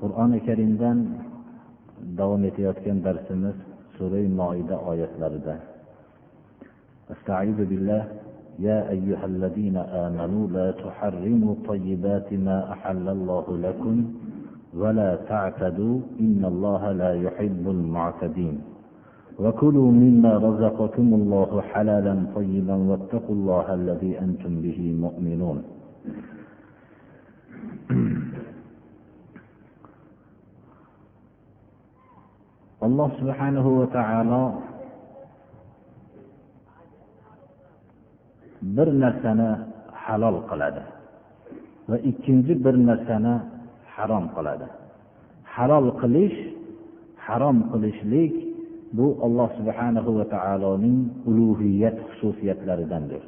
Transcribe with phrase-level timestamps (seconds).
[0.00, 0.98] Qur'oni karimdan
[2.18, 3.56] davom etayotgan darsimiz
[3.96, 5.56] sura moida oyatlarida.
[7.14, 8.02] استعيذ بالله
[8.58, 13.96] يا أيها الذين آمنوا لا تحرموا طيبات ما أحل الله لكم
[14.80, 18.56] ولا تعتدوا إن الله لا يحب المعتدين
[19.38, 25.58] وكلوا مما رزقكم الله حلالا طيبا واتقوا الله الذي أنتم به مؤمنون
[32.86, 34.44] alloh subhanahu va taolo
[38.76, 39.50] bir narsani
[40.04, 40.82] halol qiladi
[41.90, 43.34] va ikkinchi bir narsani
[43.94, 44.66] harom qiladi.
[45.54, 46.38] Halol qilish
[47.26, 48.34] harom qilishlik
[48.96, 53.22] bu alloh subhanahu va taoloning ulug'iyat xususiyatlaridandir.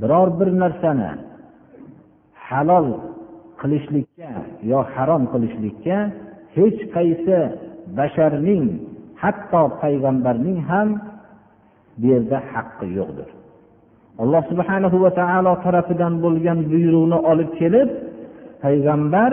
[0.00, 1.10] Biror bir narsani
[2.48, 2.88] halol
[3.60, 4.30] qilishlikka
[4.70, 5.96] yo harom qilishlikka
[6.56, 7.38] hech qaysi
[7.98, 8.64] basharning
[9.22, 10.88] hatto payg'ambarning ham
[11.98, 13.28] bu yerda haqqi yo'qdir.
[14.22, 17.88] Alloh subhanahu va taolo tarafidan bo'lgan buyruqni olib kelib
[18.64, 19.32] payg'ambar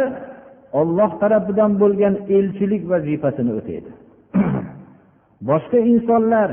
[0.79, 3.91] olloh tarafidan bo'lgan elchilik vazifasini o'taydi.
[5.49, 6.49] Boshqa insonlar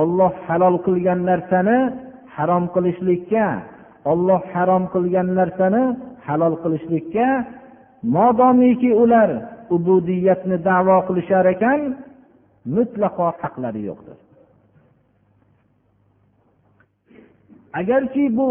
[0.00, 1.78] olloh halol qilgan narsani
[2.36, 3.46] harom qilishlikka
[4.12, 5.82] olloh harom qilgan narsani
[6.26, 7.26] halol qilishlikka
[8.16, 9.30] modomiki ular
[9.76, 11.80] ubudiyatni davo qilishar ekan
[12.76, 14.18] mutlaqo haqlari yo'qdir.
[17.80, 18.50] Agarki bu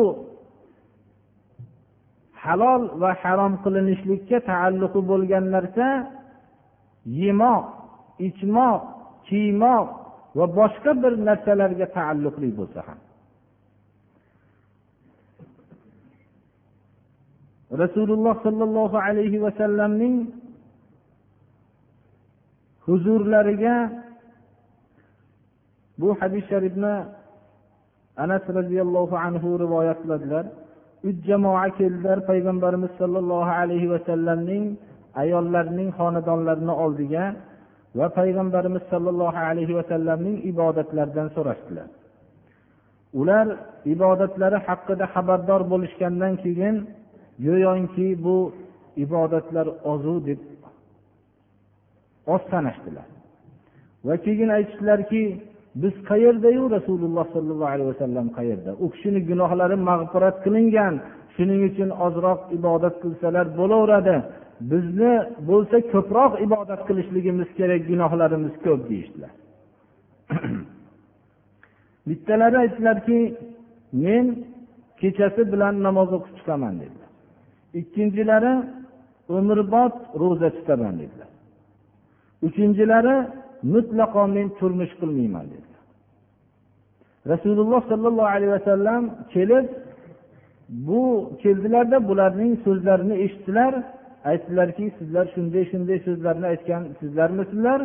[2.44, 5.88] halol va harom qilinishlikka taalluqi bo'lgan narsa
[7.22, 7.66] yemoq
[8.28, 8.82] ichmoq
[9.28, 9.88] kiymoq
[10.38, 13.00] va boshqa bir narsalarga taalluqli bo'lsa ham.
[17.84, 20.16] Rasululloh sollallohu alayhi vasallamning
[22.90, 23.76] huzurlariga
[26.00, 26.94] bu hadis sharifni
[28.24, 30.46] anas roziyallohu anhu rivoyat qiladilar.
[31.08, 34.64] Uch jamoa keldilar payg'ambarimiz sollallohu alayhi vasallamning
[35.24, 37.24] ayollarining xonadonlarini oldiga
[38.00, 41.88] va payg'ambarimiz sollallohu alayhi vasallamning ibodatlaridan so'rashdilar.
[43.20, 43.46] Ular
[43.94, 46.76] ibodatlari haqida xabardor bo'lishgandan keyin
[47.46, 48.38] go'yoki bu
[49.06, 50.40] ibodatlar ozu deb
[52.34, 53.08] oz sanashdilar
[54.08, 55.22] va keyin aytishdilarki
[55.76, 58.72] biz qayerdayu rasululloh sollallohu alayhi vasallam qayerda?
[58.84, 60.94] U kishini gunohlari mag'firat qilingan
[61.36, 64.16] shuning uchun ozroq ibodat qilsalar bo'laveradi.
[64.72, 65.14] Bizni
[65.50, 69.34] bo'lsa ko'proq ibodat qilishligimiz kerak gunohlarimiz ko'p deyishdilar.
[72.10, 73.20] Bittalari aytdilarki
[74.06, 74.26] men
[75.02, 77.10] kechasi bilan namoz o'qib chiqaman dedilar.
[77.82, 78.54] Ikkinchilari
[79.38, 81.30] umrbod ro'za tutaman dedilar.
[82.48, 83.16] Uchinchilari
[83.74, 85.70] mutlaqo men turmush qilmayman dedi.
[87.32, 89.66] Rasululloh sollallohu alayhi vasallam kelib
[90.88, 91.04] bu
[91.42, 93.74] keldilarda bularning so'zlarini eshitdilar.
[94.32, 97.80] Aytdilarki sizlar shunday shunday so'zlarni aytgan sizlarmisizlar?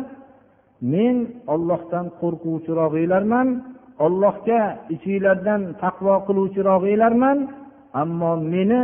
[0.93, 1.15] Men
[1.53, 3.47] ollohdan qo'rquvchirog'inglarman
[4.05, 4.61] ollohga
[4.95, 7.37] ichinglardan taqvo qiluvchirog'inglarman
[8.01, 8.81] ammo meni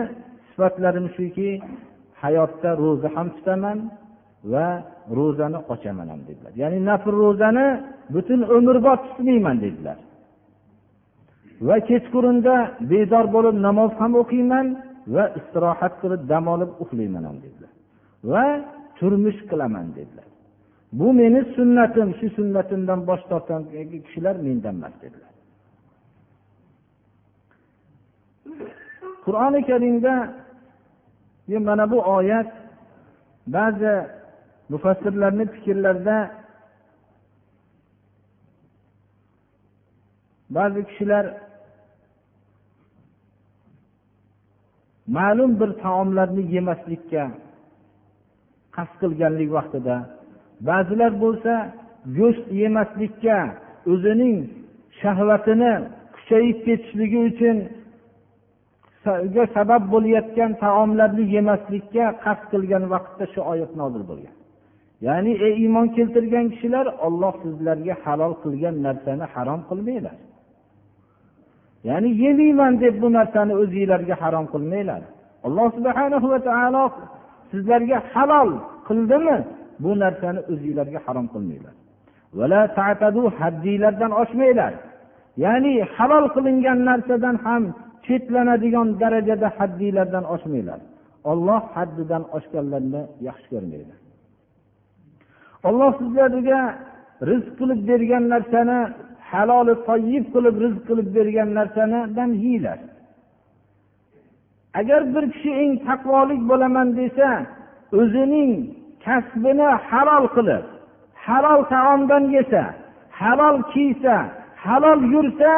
[0.49, 1.49] sifatlarim shuki
[2.23, 3.77] hayotda ro'za ham tutaman
[4.43, 4.67] va
[5.17, 6.51] ro'zani ochaman ham dedilar.
[6.61, 7.65] Ya'ni nafl ro'zani
[8.13, 9.97] butun umrbod tutmayman dedilar.
[11.67, 12.55] Va kechqurunda
[12.91, 14.67] bedor bo'lib namoz ham o'qiyman
[15.15, 17.71] va istirohat qilib dam olib uxlayman ham dedilar.
[18.31, 18.45] Va
[18.97, 20.27] turmush qilaman dedilar.
[20.99, 23.61] Bu meni sunnatim shu sunnatimdan bosh tortgan
[24.05, 25.31] kishilar mendan emas dedilar.
[29.25, 30.13] Qur'oni karimda
[31.67, 32.49] mana bu oyat
[33.55, 33.93] ba'zi
[34.71, 36.17] mufassirlarni fikrlarida
[40.55, 41.25] ba'zi kishilar
[45.17, 47.23] ma'lum bir taomlarni yemaslikka
[48.75, 49.95] qasd qilganlik vaqtida
[50.69, 51.53] ba'zilar bo'lsa
[52.17, 53.37] go'sht yemaslikka
[53.93, 54.37] o'zining
[55.01, 55.73] shahvatini
[56.15, 57.57] kuchayib ketishligi uchun
[59.55, 64.35] sabab bo'layotgan taomlarni yemaslikka qasd qilgan vaqtda shu oyat nozil bo'lgan.
[65.07, 70.17] Ya'ni ey iymon keltirgan kishilar olloh sizlarga halol qilgan narsani harom qilmanglar.
[71.89, 75.01] Ya'ni yemayman deb bu narsani o'zinglarga harom qilmanglar.
[75.47, 76.83] Alloh subhana va taolo
[77.51, 78.49] sizlarga halol
[78.87, 79.37] qildimi?
[79.83, 81.73] Bu narsani o'zinglarga harom qilmanglar.
[83.39, 84.73] Haddiylardan oshmanglar.
[85.43, 87.63] Ya'ni halol qilingan narsadan ham
[88.05, 90.79] chetlanadigan darajada haddinglardan oshmanglar.
[91.31, 93.93] Olloh haddidan oshganlarni yaxshi ko'rmaydi.
[95.67, 96.61] Olloh sizlarga
[97.29, 98.79] rizq qilib bergan narsani
[99.31, 102.79] haloli toyib qilib rizq qilib bergan narsanidan yeyglar
[104.79, 107.29] agar bir kishi eng taqvolik bo'laman desa
[107.99, 108.51] o'zining
[109.05, 110.63] kasbini halol qilib
[111.25, 112.63] halol taomdan yesa
[113.21, 114.15] halol kiysa
[114.65, 115.51] halol yursa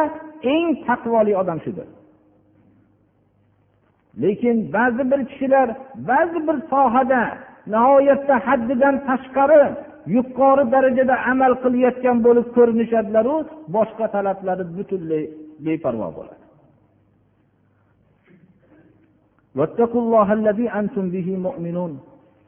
[0.53, 1.87] eng taqvoli odam shudir.
[4.21, 5.67] Lekin ba'zi bir kishilar
[6.09, 7.23] ba'zi bir sohada
[7.73, 9.63] nihoyatda haddidan tashqari
[10.15, 13.35] yuqori darajada amal qilayotgan bo'lib ko'rinishadilaru
[13.75, 15.23] boshqa talablari butunlay
[15.65, 16.43] beparvo bo'ladi.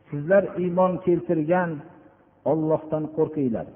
[0.09, 1.71] Sizlar iymon keltirgan
[2.51, 3.67] ollohdan qo'rqinglar.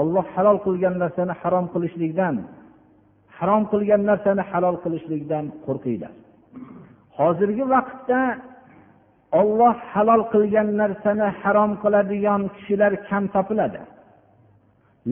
[0.00, 2.34] Olloh halol qilgan narsani harom qilishlikdan
[3.38, 6.12] harom qilgan narsani halol qilishlikdan qo'rqinglar.
[7.18, 8.20] Hozirgi vaqtda
[9.32, 13.80] olloh halol qilgan narsani harom qiladigan kishilar kam topiladi.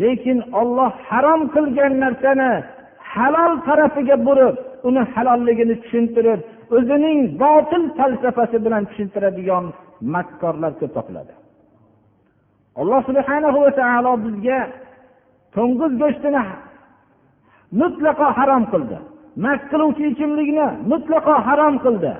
[0.00, 2.50] Lekin olloh harom qilgan narsani
[3.12, 4.56] halol tarafiga burib
[4.88, 6.40] uni halolligini tushuntirib
[6.76, 9.64] o'zining botil falsafasi bilan tushuntiradigan
[10.14, 11.32] makkorlar ko'p topiladi.
[12.80, 14.58] Alloh subhana va taolo bizga
[15.54, 16.44] to'ng'iz go'shtini
[17.80, 18.98] mutlaqo harom qildi.
[19.44, 22.12] Mast qiluvchi ichimlikni mutlaqo harom qildi.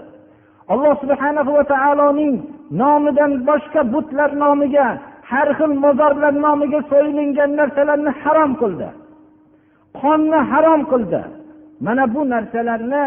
[0.72, 2.34] Alloh subhana va taoloning
[2.82, 4.86] nomidan boshqa butlar nomiga
[5.30, 8.88] har xil mozorlar nomiga so'yilingan narsalarni harom qildi.
[10.00, 11.22] Qonni harom qildi.
[11.86, 13.06] Mana bu narsalarni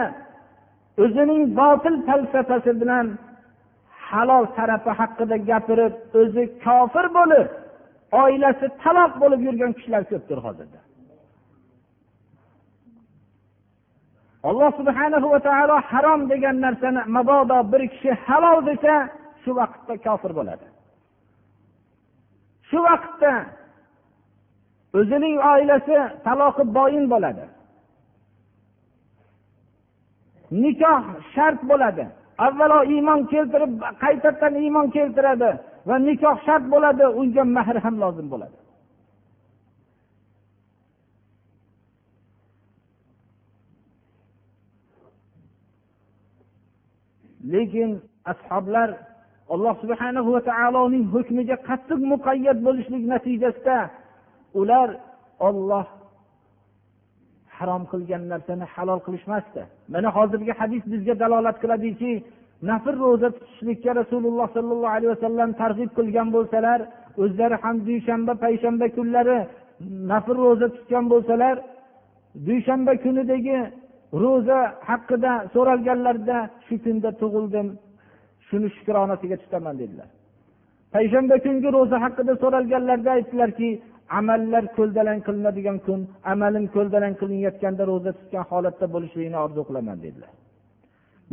[1.03, 3.05] o'zining botil falsafasi bilan
[4.07, 7.47] halol tarafi haqida gapirib o'zi kofir bo'lib
[8.23, 10.79] oilasi taloq bo'lib yurgan kishilar ko'pdir hozirda.
[14.43, 18.95] Alloh subhana va taolo harom degan narsani mabodo bir kishi halol desa
[19.43, 20.65] shu vaqtda kofir bo'ladi.
[22.69, 23.33] Shu vaqtda
[24.99, 27.45] o'zining oilasi taloqi boyin bo'ladi.
[30.63, 31.03] Nikoh
[31.33, 32.05] shart bo'ladi.
[32.45, 35.51] Avvalo iymon keltirib qaytadan iymon keltiradi
[35.87, 38.57] va nikoh shart bo'ladi unga mehr ham lozim bo'ladi.
[47.53, 47.89] Lekin
[48.31, 48.89] ashoblar
[49.53, 53.77] alloh subhana va taoloning hukmiga qattiq muqayyat bo'lishlik natijasida
[54.61, 54.89] ular
[55.47, 55.85] olloh
[57.57, 59.61] harom qilgan narsani halol qilishmasdi.
[59.93, 62.11] Mana hozirgi hadis bizga dalolat qiladiki
[62.69, 66.79] nafr ro'za tutishlikka rasululloh sollallohu alayhi vasallam targ'ib qilgan bo'lsalar
[67.23, 69.39] o'zlari ham dushanba payshanba kunlari
[70.11, 71.55] nafr ro'za tutgan bo'lsalar
[72.47, 73.57] dushanba kunidagi
[74.13, 74.59] ro'za
[74.89, 77.67] haqida so'ralganlarida shu kunda tug'ildim.
[78.47, 80.09] Shuni shukronasiga tutaman dedilar.
[80.93, 83.69] Payshanba kungi ro'za haqida so'ralganlarida aytdilarki
[84.19, 85.99] amallar ko'ldalang qilinadigan kun
[86.33, 90.31] amalim ko'ldalang qilinayotganda ro'za tutgan holatda bo'lishligini orzu qilaman dedilar.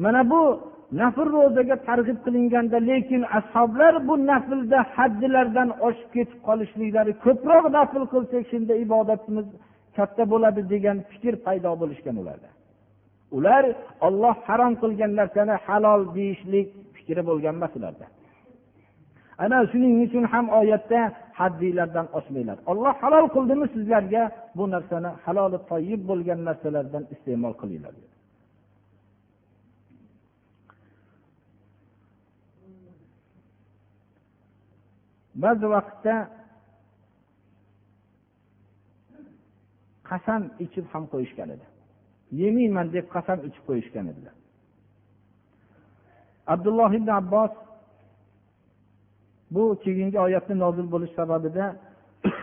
[0.04, 0.40] Mana bu
[1.00, 8.45] nafl ro'zaga targ'ib qilinganda lekin ashoblar bu naflda haddilardan oshib ketib qolishliklari ko'proq nafl qilsak
[8.52, 9.47] shunda ibodatimiz
[9.97, 12.49] katta bo'ladi degan fikr paydo bo'lishgan ularda.
[13.37, 13.64] Ular
[14.07, 18.07] olloh harom qilgan narsani halol deyishlik fikri bo'lgan emas ularda.
[19.45, 21.00] Ana shuning uchun ham oyatda
[21.38, 22.59] haddinglardan oshmanglar.
[22.71, 24.23] Olloh halol qildimi sizlarga?
[24.57, 27.95] Bu narsani haloli toyib bo'lgan narsalardan iste'mol qilinglar.
[35.43, 36.14] Ba'zi vaqtda
[40.11, 41.66] qasam ichib ham qo'yishgan edi.
[42.40, 44.35] Yemayman deb qasam ichib qo'yishgan edilar.
[46.47, 47.52] Abdulloh ibn abbos
[49.50, 51.64] bu keyingi oyatni nozil bo'lish sababida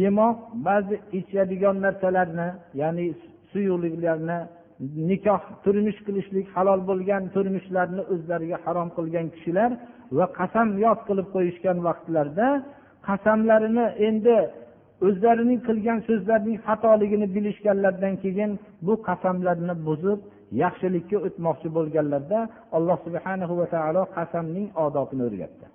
[0.00, 0.36] yemoq
[0.66, 2.48] ba'zi ichadigan narsalarni
[2.80, 3.06] ya'ni
[3.52, 4.38] suyuqliklarni
[4.80, 9.70] nikoh turmush qilishlik halol bo'lgan turmushlarni o'zlariga harom qilgan kishilar
[10.18, 12.48] va qasam yod qilib qo'yishgan vaqtlarida
[13.08, 14.36] qasamlarini endi
[15.06, 18.50] o'zlarining qilgan so'zlarining xatoligini bilishganlaridan keyin
[18.86, 20.20] bu qasamlarni buzib
[20.62, 22.38] yaxshilikka o'tmoqchi bo'lganlarda
[22.76, 25.66] alloh subhana va taolo qasamning odobini o'rgatdi.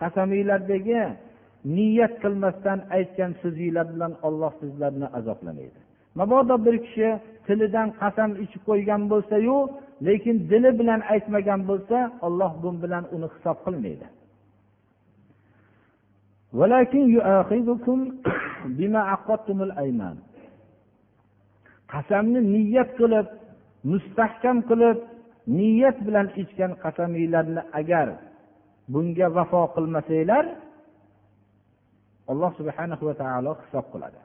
[0.00, 1.00] Qasamiylardagi
[1.76, 5.80] niyat qilmasdan aytgan so'zinglar bilan olloh sizlarni azoblamaydi
[6.14, 7.08] mabodo bir kishi
[7.46, 9.56] tilidan qasam ichib qo'ygan bo'lsayu
[10.06, 14.06] lekin dili bilan aytmagan bo'lsa olloh bu bilan uni hisob qilmaydi.
[21.92, 23.26] qasamni niyat qilib
[23.90, 24.98] mustahkam qilib
[25.58, 28.08] niyat bilan ichgan qasamiylarni agar
[28.92, 30.44] bunga vafo qilmasanglar
[32.30, 34.20] alloh subhana va taolo hisob qiladi.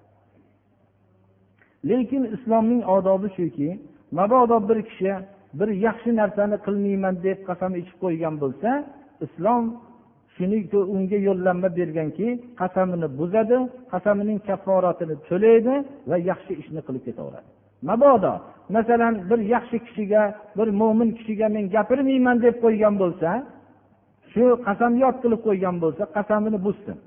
[1.90, 3.70] Lekin islomning odobi shuki
[4.18, 5.12] mabodo bir kishi
[5.60, 8.72] bir yaxshi narsani qilmayman deb qasam ichib qo'ygan bo'lsa
[9.26, 9.64] islom
[10.36, 10.58] shuni
[10.96, 12.28] unga yo'llanma berganki
[12.62, 13.58] qasamini buzadi
[13.92, 15.74] qasamining kafforatini to'laydi
[16.10, 17.48] va yaxshi ishni qilib ketaveradi.
[17.90, 18.34] Mabodo
[18.76, 20.22] masalan bir yaxshi kishiga
[20.58, 23.30] bir mo'min kishiga men gapirmayman deb qo'ygan bo'lsa
[24.32, 26.98] shu qasamyod qilib qo'ygan bo'lsa qasamini buzsin.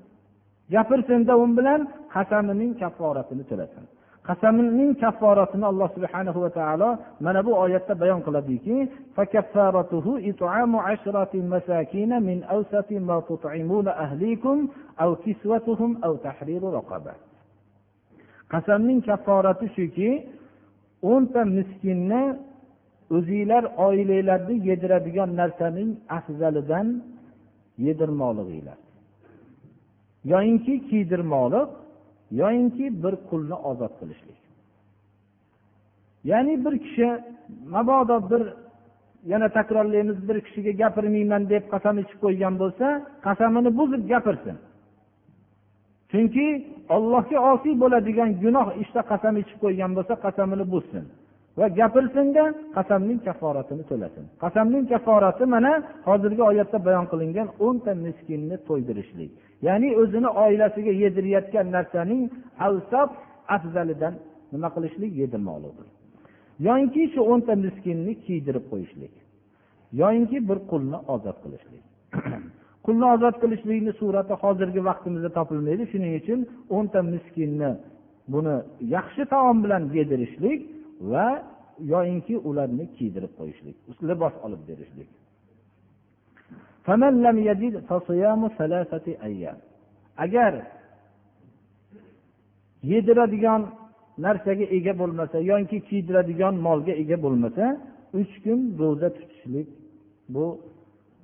[0.73, 1.81] Gapirsinda u bilan
[2.15, 3.83] qasamining kafforatini to'lasin.
[4.29, 6.89] Qasamning kafforatini alloh subhana va taolo
[7.25, 8.75] mana bu oyatda bayon qiladiki
[18.53, 20.09] qasamning kafforati shuki
[21.11, 22.23] o'nta miskinni
[23.15, 26.87] o'zinglar oilanglarni yediradigan narsaning afzalidan
[27.85, 28.79] yedirmoqliginglar.
[30.31, 31.69] Yoyinki kiydirmoqlik
[32.31, 34.39] yoyinki bir qulni ozod qilishlik.
[36.23, 37.07] Ya'ni bir kishi
[37.73, 38.43] mabodo bir
[39.31, 42.87] yana takrorlaymiz bir kishiga gapirmayman deb qasam ichib qo'ygan bo'lsa
[43.25, 44.57] qasamini buzib gapirsin.
[46.11, 46.45] Chunki
[46.95, 51.05] ollohga osiy bo'ladigan gunoh ishda qasam ichib qo'ygan bo'lsa qasamini buzsin.
[51.57, 52.43] Va gapirsinda
[52.75, 54.23] qasamning kafforatini to'lasin.
[54.43, 55.71] Qasamning kafforati mana
[56.09, 59.31] hozirgi oyatda bayon qilingan o'nta miskinni to'ydirishlik.
[59.67, 62.23] Ya'ni o'zini oilasiga yedirayotgan narsaning
[62.67, 63.09] avsob
[63.55, 64.13] afzalidan
[64.53, 65.11] nima qilishlik?
[65.21, 65.87] Yedirmoqlikdir
[66.67, 69.13] yoyinki shu o'nta miskinni kiydirib qo'yishlik.
[70.01, 71.83] Yoyinki bir qulni ozod qilishlik.
[72.85, 75.83] Qulni ozod qilishlikni surati hozirgi vaqtimizda topilmaydi.
[75.91, 76.39] Shuning uchun
[76.77, 77.71] o'nta miskinni
[78.33, 78.55] buni
[78.95, 80.59] yaxshi taom bilan yedirishlik
[80.99, 81.27] va
[81.93, 83.75] yoyinki ularni kiydirib qo'yishlik
[84.09, 85.09] libos olib berishlik.
[90.25, 90.53] Agar
[92.91, 93.61] yediradigan
[94.25, 97.65] narsaga ega bo'lmasa yoki kiydiradigan molga ega bo'lmasa
[98.19, 99.67] uch kun ro'za tutishlik
[100.33, 100.45] bu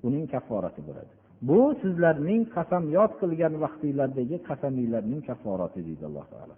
[0.08, 1.12] uning kafforati bo'ladi.
[1.50, 6.56] Bu sizlarning qasamyod qilgan vaqtinglardagi qasamiylarning kafforati deydi alloh taolo.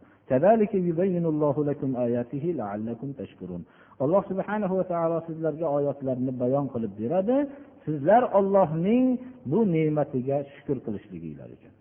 [4.03, 7.37] Alloh subhanahu va taolo sizlarga oyatlarni bayon qilib beradi.
[7.85, 9.05] Sizlar ollohning
[9.51, 11.73] bu ne'matiga shukur qilishliginglar uchun.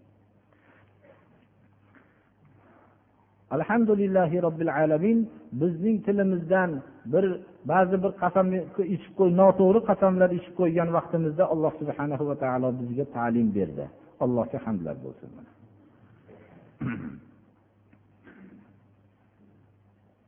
[3.56, 5.18] Alhamdulillahi robbil alamin
[5.62, 6.70] bizning tilimizdan
[7.12, 7.24] bir
[7.72, 8.46] ba'zi bir qasam
[8.94, 13.84] ichib qo'y noto'g'ri qasamlar ichib qo'ygan vaqtimizda alloh subhanahu va taolo bizga ta'lim berdi.
[14.24, 15.30] Allohga hamdlar bo'lsin.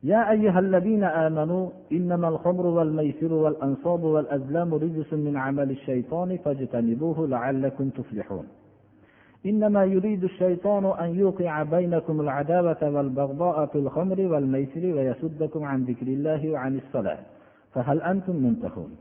[0.03, 7.89] يا أيها الذين آمنوا إنما الخمر والميسر والأنصاب والأزلام رجس من عمل الشيطان فاجتنبوه لعلكم
[7.89, 8.47] تفلحون.
[9.45, 16.49] إنما يريد الشيطان أن يوقع بينكم العداوة والبغضاء في الخمر والميسر ويسدكم عن ذكر الله
[16.49, 17.19] وعن الصلاة.
[17.73, 18.91] فهل أنتم منتهون؟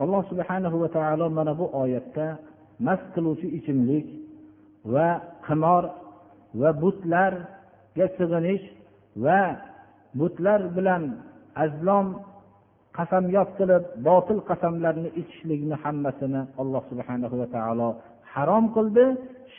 [0.00, 2.38] alloh subhanahu va taolo mana bu oyatda
[2.80, 4.06] mast qiluvchi ichimlik
[4.84, 5.22] va
[8.18, 8.64] sig'inish
[9.24, 9.40] va
[10.18, 11.02] butlar bilan
[11.64, 12.06] azlom
[12.98, 17.88] qasamyod qilib botil qasamlarni ichishlikni hammasini alloh subhana va taolo
[18.34, 19.04] harom qildi.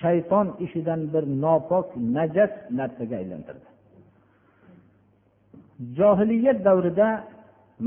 [0.01, 1.87] Shayton ishidan bir nopok
[2.17, 3.67] najas narsaga aylantirdi.
[5.97, 7.07] Johiliyat davrida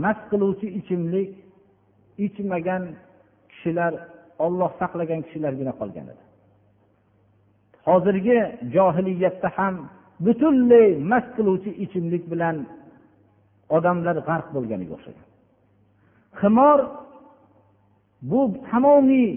[0.04, 1.30] mast qiluvchi ichimlik
[2.26, 2.84] ichmagan
[3.50, 3.92] kishilar
[4.46, 6.24] olloh saqlagan kishilargina qolgan edi.
[7.86, 8.38] Hozirgi
[8.74, 9.74] johiliyatda ham
[10.24, 12.56] butunlay mast qiluvchi ichimlik bilan
[13.76, 15.26] odamlar g'arq bo'lganiga o'xshagan.
[16.40, 16.78] Ximor
[18.30, 19.28] bu tamomiy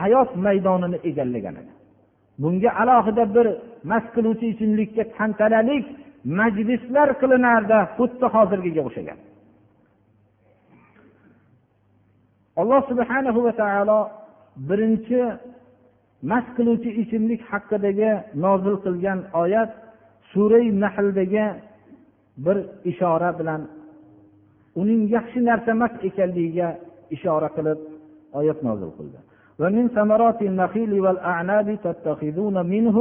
[0.00, 1.72] hayot maydonini egallagan edi.
[2.42, 3.46] Bunga alohida bir
[3.90, 5.86] mast qiluvchi ichimlikka tantanalik
[6.38, 9.18] majlislar qilinardi xuddi hozirgiga o'xshagan.
[12.60, 14.00] Alloh subhanahu va taolo
[14.68, 15.20] birinchi
[16.30, 18.12] mast qiluvchi ichimlik haqidagi
[18.44, 19.70] nozil qilgan oyat
[20.31, 21.45] surai nahldagi
[22.45, 22.57] bir
[22.91, 23.61] ishora bilan
[24.81, 26.67] uning yaxshi narsa emas ekanligiga
[27.15, 27.79] ishora qilib
[28.39, 29.19] oyat nozil qildi
[29.61, 32.97] ومن ثمرات النخيل والأعناب تتخذون منه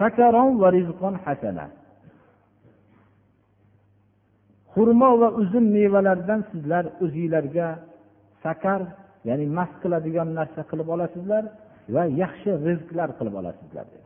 [0.00, 1.66] سكرا ورزقا حسنا
[4.74, 7.68] xurmo va uzum mevalaridan sizlar o'zinglarga
[8.44, 8.80] sakar
[9.28, 11.44] ya'ni mast qiladigan narsa qilib olasizlar
[11.94, 14.03] va yaxshi rizqlar qilib olasizlar dedi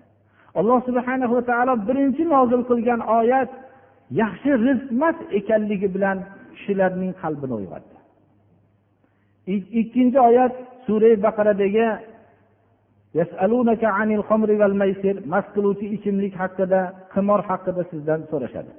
[0.60, 3.50] Alloh subhana va taolo birinchi nozil qilgan oyat
[4.22, 6.18] yaxshi rizq ekanligi bilan
[6.54, 7.96] kishilarning qalbini uyg'otdi.
[9.82, 10.54] Ikkinchi oyat
[10.86, 11.88] sura baqaradagi
[15.34, 16.82] mast qiluvchi ichimlik haqida
[17.14, 18.72] qimor haqida sizdan so'rashadi.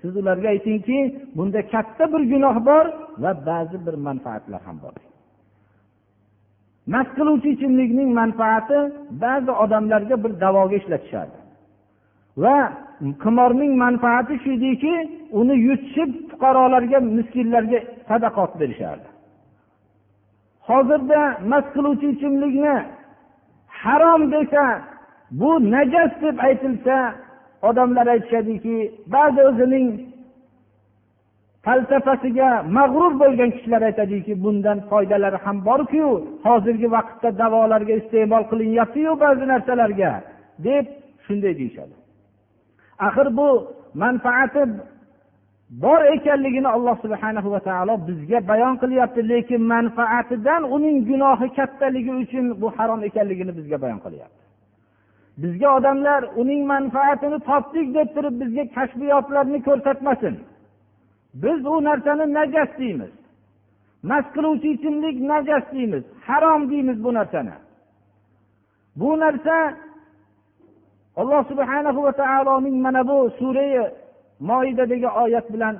[0.00, 0.98] Siz ularga aytingki
[1.36, 2.84] bunda katta bir gunoh bor
[3.22, 4.94] va ba'zi bir manfaatlar ham bor.
[6.92, 8.78] Mast qiluvchi ichimlikning manfaati
[9.24, 11.36] ba'zi odamlarga bir davoga ishlatishadi.
[12.42, 12.56] Va
[13.24, 14.94] qimorning manfaati shu ediki
[15.40, 17.78] uni yutishib fuqarolarga miskinlarga
[18.08, 19.08] sadaqot berishardi.
[20.68, 22.76] Hozirda mast qiluvchi ichimlikni
[23.82, 24.64] harom desa
[25.40, 26.96] bu najas deb aytilsa
[27.68, 28.76] odamlar aytishadiki
[29.14, 29.88] ba'zi o'zining
[31.68, 32.48] falsafasiga
[32.78, 36.04] mag'rur bo'lgan kishilar aytadiki bundan foydalari ham borku
[36.46, 40.12] hozirgi vaqtda davolarga iste'mol qilinyaptiyu ba'zi narsalarga
[40.66, 40.84] deb
[41.24, 41.94] shunday deyishadi.
[43.06, 43.48] Axir bu
[44.02, 44.62] manfaati
[45.84, 52.44] bor ekanligini alloh subhana va taolo bizga bayon qilyapti lekin manfaatidan uning gunohi kattaligi uchun
[52.60, 54.42] bu harom ekanligini bizga bayon qilyapti.
[55.42, 60.34] Bizga odamlar uning manfaatini topdik deb turib bizga kashfiyotlarni ko'rsatmasin.
[61.34, 63.10] Biz u narsani najas deymiz.
[64.02, 66.04] Mast qiluvchi ichimlik najas deymiz.
[66.26, 67.52] Harom deymiz bu narsani.
[68.96, 69.74] Bu narsa
[71.16, 73.90] alloh subhana va taoloning mana bu surai
[74.40, 75.74] moidadagi oyat bilan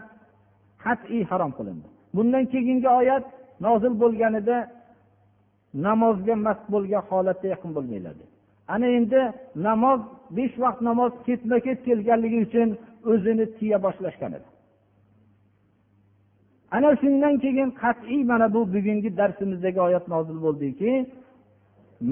[0.85, 1.87] qat'iy harom qilindi.
[2.15, 3.25] Bundan keyingi oyat
[3.61, 4.57] nozil bo'lganida
[5.87, 8.15] namozga mast bo'lgan holatda yaqin bo'lmanglar
[8.75, 9.21] ana endi
[9.67, 10.01] namoz
[10.37, 12.69] besh vaqt namoz ketma ket kelganligi uchun
[13.11, 14.49] o'zini tiya boshlashgan edi.
[16.77, 20.93] Ana shundan keyin qat'iy mana bu bugungi darsimizdagi oyat nozil bo'ldiki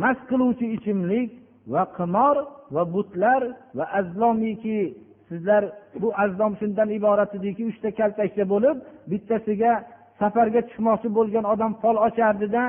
[0.02, 1.30] mast qiluvchi ichimlik
[1.72, 2.36] va qimor
[2.74, 3.42] va butlar
[3.76, 4.80] va azlomiki
[5.28, 5.62] sizlar
[6.02, 8.76] bu azlom shundan iborat ediki uchta kaltakcha bo'lib
[9.10, 9.72] bittasiga
[10.20, 12.62] safarga chiqmoqchi bo'lgan odam fol ochardida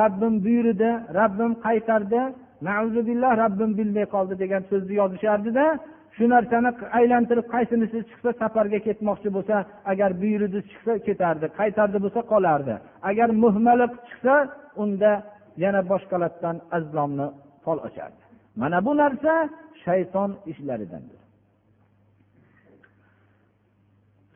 [0.00, 2.20] rabbim buyurdi rabbim qaytardi
[3.08, 5.66] billah rabbim bilmay qoldi degan so'zni yozishardida
[6.18, 9.56] shu narsani aylantirib qaysinisi chiqsa safarga ketmoqchi bo'lsa
[9.92, 12.74] agar buyurdi chiqsa ketardi qaytardi bo'lsa qolardi.
[13.10, 14.34] Agar muhmali chiqsa
[14.82, 15.12] unda
[15.64, 17.26] yana boshqalardan azlomni
[17.64, 18.22] fol ochardi.
[18.60, 19.32] Mana bu narsa
[19.84, 21.20] shayton ishlaridandir.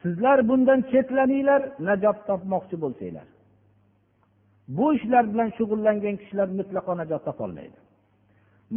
[0.02, 3.28] Sizlar bundan chetlaninglar najot topmoqchi bo'lsanglar.
[4.76, 7.78] Bu ishlar bilan shug'ullangan kishilar mutlaqo najot topolmaydi.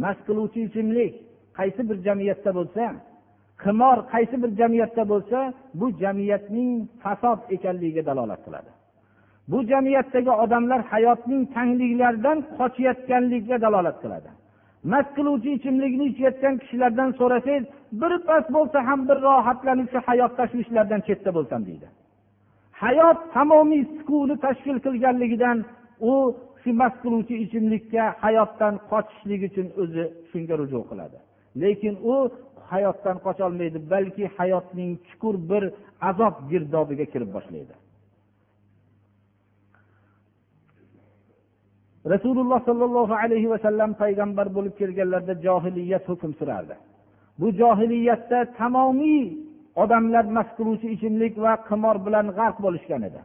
[0.02, 1.12] Mast qiluvchi ichimlik
[1.58, 2.84] qaysi bir jamiyatda bo'lsa
[3.64, 5.38] qimor qaysi bir jamiyatda bo'lsa
[5.80, 6.70] bu jamiyatning
[7.02, 8.70] fasod ekanligiga dalolat qiladi.
[9.50, 14.28] Bu jamiyatdagi odamlar hayotning tangliklaridan qochayotganligiga dalolat qiladi.
[14.92, 17.64] Mast qiluvchi ichimlikni ichayotgan kishilardan so'rasangiz
[18.00, 21.86] birpas bo'lsa ham bir rohatlanib shu hayot tashvishlaridan chetda bo'lsam deydi.
[22.82, 25.56] Hayot tamomiy sukuni tashkil qilganligidan
[26.10, 26.12] u
[26.62, 31.18] shu mast qiluvchi ichimlikka hayotdan qochishlik uchun o'zi shunga ruju qiladi.
[31.62, 32.14] Lekin u
[32.70, 35.62] hayotdan qocholmaydi balki hayotning chuqur bir
[36.10, 37.74] azob girdobiga kirib boshlaydi.
[42.14, 46.74] Rasululloh sollallohu alayhi vasallam payg'ambar bo'lib kelganlarida johiliyat hukm surardi.
[47.40, 49.24] Bu johiliyatda tamomiy
[49.82, 53.20] odamlar mast qiluvchi ichimlik va qimor bilan g'arq bo'lishgan edi.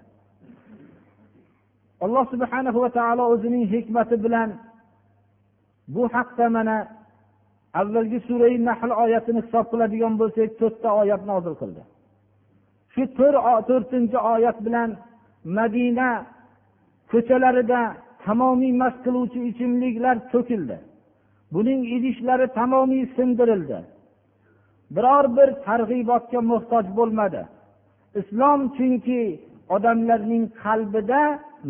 [2.06, 4.50] Alloh subhana va taolo o'zining hikmati bilan
[5.96, 6.78] bu haqda mana
[7.80, 11.82] avvalgi surai nahl oyatini hisob qiladigan bo'lsak to'rtta oyat nozil qildi.
[12.94, 13.04] Shu
[13.70, 14.90] to'rtinchi oyat bilan
[15.58, 16.10] madina
[17.12, 17.82] ko'chalarida
[18.26, 20.78] tamomiy mast qiluvchi ichimliklar to'kildi.
[21.54, 23.80] Buning idishlari tamomiy sindirildi.
[24.96, 27.42] Biror bir targ'ibotga muhtoj bo'lmadi.
[28.20, 29.22] Islom chunki
[29.76, 31.22] odamlarning qalbida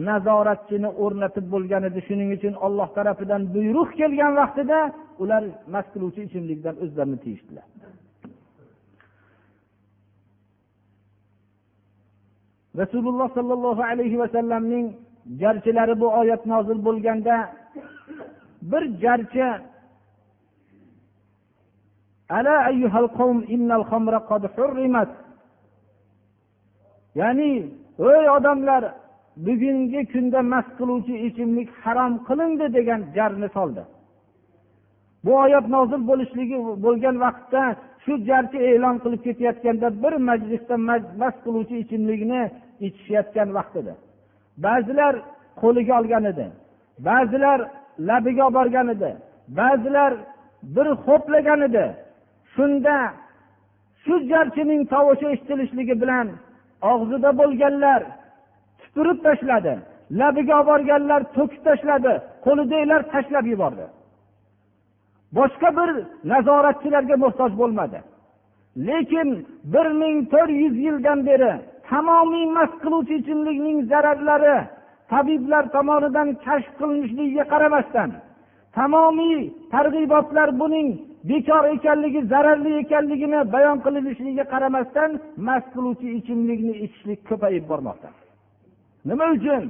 [0.07, 4.79] nazoratchini o'rnatib bo'lgan edi shuning uchun olloh tarafidan buyruq kelgan vaqtida
[5.21, 7.67] ular mast qiluvchi ichimlikdan o'zlarini tiyishdilar.
[12.81, 14.85] Rasululloh sollallohu alayhi vasallamning
[15.41, 17.35] jarchilari bu oyat nozil bo'lganda
[18.71, 19.47] bir jarchi
[27.19, 27.51] ya'ni
[27.99, 28.83] ey odamlar
[29.45, 33.83] bugungi kunda mast qiluvchi ichimlik harom qilindi degan jarni soldi.
[35.25, 37.61] Bu oyat nozil bo'lishligi bo'lgan vaqtda
[38.03, 40.75] shu jarchi e'lon qilib ketayotganda bir majlisda
[41.21, 42.41] mast qiluvchi ichimlikni
[42.85, 43.93] ichishayotgan vaqt edi.
[44.65, 45.13] Ba'zilar
[45.61, 46.45] qo'liga olgan edi
[47.07, 47.59] ba'zilar
[48.09, 49.11] labiga olib borgan edi
[49.59, 50.11] ba'zilar
[50.75, 51.85] bir ho'plagan edi.
[52.53, 52.95] Shunda
[54.03, 56.27] shu jarchining tovushi eshitilishligi bilan
[56.93, 58.01] og'zida bo'lganlar
[58.93, 59.73] tupurib tashladi.
[60.19, 62.13] Labiga olib borganlar to'kib tashladi.
[62.45, 63.85] Qo'lidagilar tashlab yubordi.
[65.37, 65.89] Boshqa bir
[66.31, 67.99] nazoratchilarga muhtoj bo'lmadi.
[68.87, 69.29] Lekin
[69.73, 71.51] bir ming to'rt yuz yildan beri
[71.89, 74.57] tamomiy mast qiluvchi ichimlikning zararlari
[75.11, 78.09] tabiblar tomonidan kashf qilinishligiga qaramasdan
[78.77, 79.39] tamomiy
[79.73, 80.89] targ'ibotlar buning
[81.29, 85.11] bekor ekanligi zararli ekanligini bayon qilinishligiga qaramasdan
[85.47, 88.09] mast qiluvchi ichimlikni ichishlik ko'payib bormoqda.
[89.09, 89.63] Nima uchun?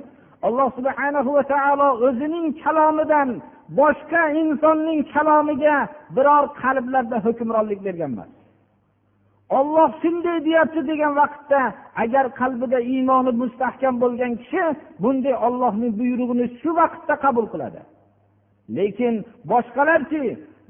[0.47, 3.29] Alloh subhanahu va taolo o'zining kalomidan
[3.79, 5.77] boshqa insonning kalomiga
[6.15, 8.31] biror qalblarda hukmronlik bergan emas.
[9.57, 11.61] Olloh shunday deyapti degan vaqtda
[12.03, 14.63] agar qalbida iymoni mustahkam bo'lgan kishi
[15.03, 17.81] bunday ollohning buyrug'ini shu vaqtda qabul qiladi.
[18.77, 19.13] Lekin
[19.51, 20.23] boshqalarchi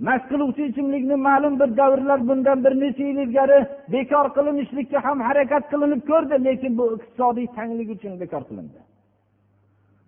[0.08, 3.60] mast qiluvchi ichimlikni ma'lum bir davrlar bundan bir necha yil ilgari
[3.94, 8.80] bekor qilinishlikka ham harakat qilinib ko'rdi lekin bu iqtisodiy tanglik uchun bekor qilindi.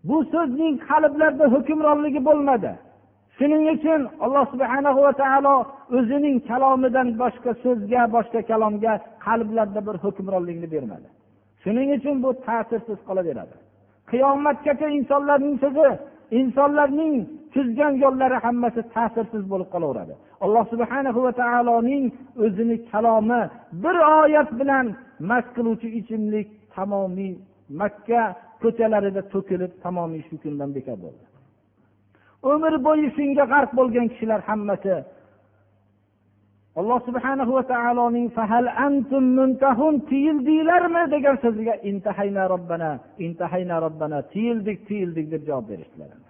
[0.10, 2.72] Bu so'zning qalblarda hukmronligi bo'lmadi.
[3.38, 5.56] Shuning uchun alloh subhana va taolo
[5.98, 8.94] o'zining kalomidan boshqa so'zga boshqa kalomga
[9.26, 11.08] qalblarda bir hukmronlikni bermadi.
[11.64, 13.56] Shuning uchun bu ta'sirsiz qolaveradi.
[14.12, 15.88] Qiyomatgacha insonlarning so'zi
[16.40, 17.14] insonlarning
[17.54, 20.14] tuzgan yo'llari hammasi ta'sirsiz bo'lib qolaveradi.
[20.46, 22.06] Alloh subhana va taoloning
[22.46, 23.42] o'zini kalomi
[23.84, 24.86] bir oyat bilan
[25.30, 27.34] mast qiluvchi ichimlik tamomiy
[27.80, 28.22] makka
[28.64, 31.24] ko'chalarida to'kilib tamomiy shu kundan bekor bo'ldi.
[32.52, 34.96] Umr bo'yi shunga g'arq bo'lgan kishilar hammasi
[36.80, 38.28] alloh subhana va taoloning
[40.12, 42.92] tiyildinglarmi degan so'ziga intahayna robbana
[43.26, 46.23] intahayna robbana tiyildik tiyildik deb javob berishdilar.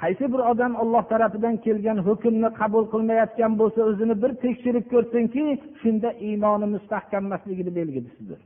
[0.00, 5.42] Qaysi bir odam olloh tarafidan kelgan hukmni qabul qilmayotgan bo'lsa o'zini bir tekshirib ko'rsinki
[5.80, 8.40] shunda iymoni mustahkam emasligini belgisidir.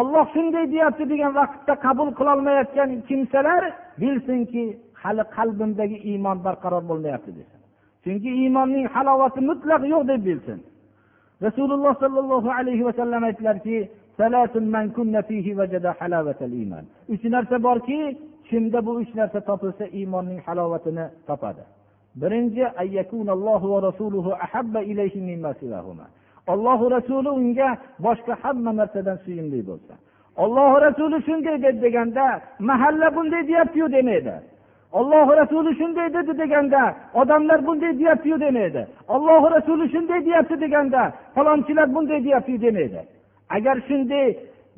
[0.00, 3.62] Olloh shunday deyapti degan vaqtda qabul qilolmayotgan kimsalar
[4.02, 4.64] bilsinki
[5.02, 7.60] hali qalbimdagi iymon barqaror bo'lmayapti desin
[8.04, 10.58] chunki iymonning halovati mutlaq yo'q deb bilsin.
[11.46, 13.76] Rasululloh sollallohu alayhi vasallam aytdilarki
[17.12, 17.98] uch narsa borki
[18.48, 21.62] kimda bu uch narsa topilsa iymonning halovatini topadi.
[22.20, 22.64] Birinchi
[26.52, 27.68] ollohu rasuli unga
[28.04, 29.94] boshqa hamma narsadan suyimli bo'lsa.
[30.36, 32.24] Ollohu rasuli shunday dedi deganda
[32.58, 34.34] mahalla bunday deyaptiyu demaydi.
[34.98, 36.82] Ollohu rasuli shunday dedi deganda
[37.14, 38.82] odamlar bunday deyaptiyu demaydi.
[39.08, 43.00] Ollohu rasuli shunday deyapti deganda falonchilar bunday deyaptiyu demaydi.
[43.56, 44.26] Agar shunday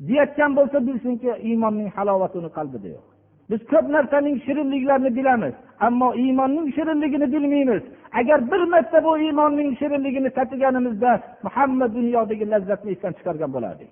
[0.07, 3.05] deyotgan bo'lsa bilsinki iymonning halovati uni qalbida yo'q.
[3.49, 5.53] Biz ko'p narsaning shirinliklarini bilamiz
[5.87, 7.83] ammo iymonning shirinligini bilmaymiz.
[8.19, 11.11] Agar bir marta bu iymonning shirinligini tatiganimizda
[11.55, 13.89] hamma dunyodagi lazzatni esdan chiqargan bo'lardik.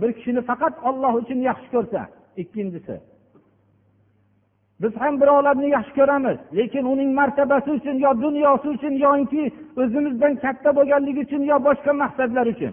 [0.00, 2.00] Bir kishini faqat olloh uchun yaxshi ko'rsa
[2.42, 2.96] ikkinchisi
[4.82, 6.38] biz ham birovlarni yaxshi ko'ramiz.
[6.58, 9.42] Lekin uning martabasi uchun yo dunyosi uchun yoinki
[9.82, 12.72] o'zimizdan katta bo'lganligi uchun yo boshqa maqsadlar uchun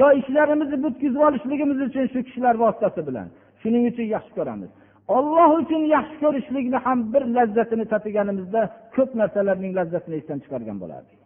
[0.00, 3.28] yo ishlarimizni bitkazib olishligimiz uchun shu kishilar vositasi bilan
[3.62, 4.70] shuning uchun yaxshi ko'ramiz.
[5.16, 8.62] Olloh uchun yaxshi ko'rishlikni ham bir lazzatini tatiganimizda
[8.96, 11.18] ko'p narsalarning lazzatini esdan chiqargan bo'lardik.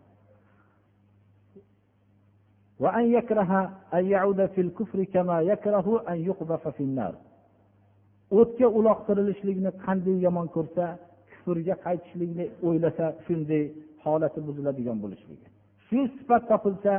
[8.39, 10.85] O'tga uloqtirilishlikni qanday yomon ko'rsa
[11.31, 13.65] kufrga qaytishlikni o'ylasa shunday
[14.05, 15.47] holati buziladigan bo'lishligi.
[15.87, 16.93] Shu sifat topilsa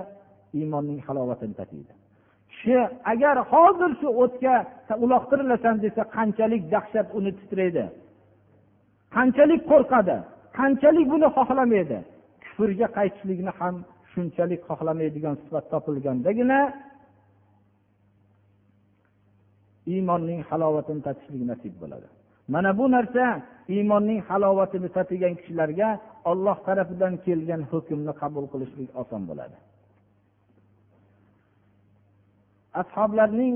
[0.60, 1.94] iymonning halovatini tatiydi.
[2.52, 2.78] Kishi
[3.14, 4.56] agar hozir shu o'tga
[5.06, 7.86] uloqtirilasan desa qanchalik dahshat uni titraydi?
[9.16, 10.18] Qanchalik qo'rqadi?
[10.60, 12.00] Qanchalik buni xohlamaydi?
[12.44, 13.76] Kufrga qaytishlikni ham
[14.14, 16.60] shunchalik xohlamaydigan sifat topilgandagina
[19.94, 22.08] iymonning halovatini tatishlik nasib bo'ladi.
[22.54, 23.26] Mana bu narsa
[23.76, 25.90] iymonning halovatini tatigan kishilarga
[26.32, 29.58] olloh tarafidan kelgan hukmni qabul qilishlik oson bo'ladi.
[32.82, 33.56] Ashoblarning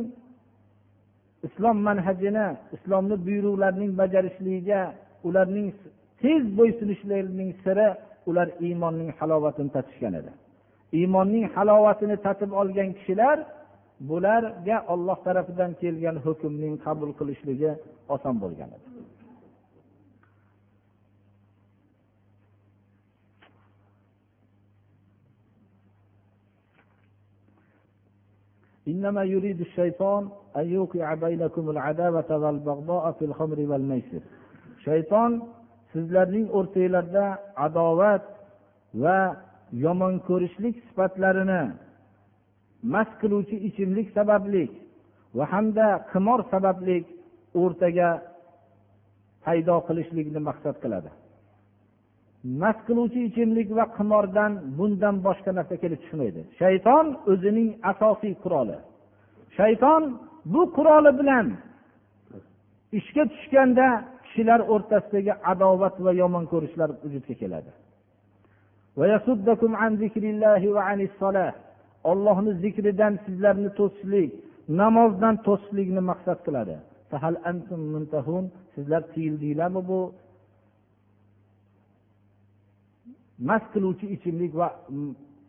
[1.47, 4.81] islom manhajini islomni buyruqlarining bajarishligiga
[5.27, 5.67] ularning
[6.21, 7.87] tez bo'ysunishlarining siri
[8.29, 10.31] ular iymonning halovatini tatishgan edi.
[10.99, 13.37] Iymonning halovatini tatib olgan kishilar
[14.08, 17.70] bularga olloh tarafidan kelgan hukmning qabul qilishligi
[18.14, 18.88] oson bo'lgan edi
[28.92, 30.22] إنما يريد الشيطان
[30.56, 34.22] أن يوقع بينكم العداوة والبغضاء في الخمر والميسر
[34.84, 35.32] shayton
[35.92, 37.26] sizlarning o'rtanglarda
[37.66, 38.24] adovat
[39.02, 39.20] va
[39.84, 41.62] yomon ko'rishlik sifatlarini
[42.83, 44.63] mast qiluvchi ichimlik sababli
[45.37, 46.97] va hamda qimor sababli
[47.61, 48.09] o'rtaga
[49.45, 51.09] paydo qilishlikni maqsad qiladi.
[52.61, 58.77] Mast qiluvchi ichimlik va qimordan bundan boshqa narsa kelib chiqmaydi shayton o'zining asosiy quroli.
[59.57, 60.03] Shayton
[60.53, 61.45] bu quroli bilan
[62.99, 63.87] ishga tushganda
[64.25, 67.71] kishilar o'rtasidagi adovat va yomon ko'rishlar vujudga keladi.
[72.11, 74.31] Ollohni zikridan sizlarni to'sishlik
[74.81, 76.75] namozdan to'sishlikni maqsad qiladi.
[78.75, 79.99] Sizlar tiyildinglarmi bu?
[83.49, 84.67] Mast qiluvchi ichimlik va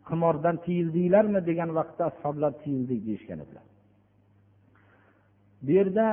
[0.09, 3.65] qimordan tiyildinglarmi degan vaqtda ashoblar tiyildik deyishgan edilar.
[5.65, 6.05] Bu yerda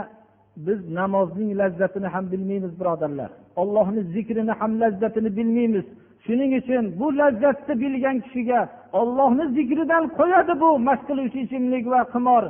[0.66, 3.30] biz namozning lazzatini ham bilmaymiz birodarlar.
[3.62, 5.86] Ollohni zikrini ham lazzatini bilmaymiz.
[6.24, 8.60] Shuning uchun bu lazzatni bilgan kishiga
[9.00, 12.44] ollohni zikridan qo'yadi bu mast qiluvchi ichimlik va qimor.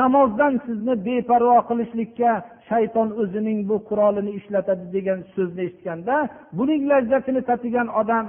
[0.00, 2.30] Namozdan sizni beparvo qilishlikka
[2.68, 6.16] shayton o'zining bu qurolini ishlatadi degan so'zni eshitganda
[6.58, 8.24] buning lazzatini tatigan odam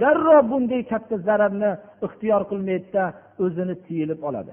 [0.00, 1.70] darrov bunday katta zararni
[2.06, 3.04] ixtiyor qilmaydida
[3.44, 4.52] o'zini tiyilib oladi.